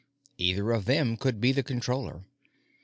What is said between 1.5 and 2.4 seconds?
the Controller.